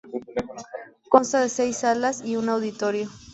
[1.09, 3.07] Consta de seis salas y un auditorio.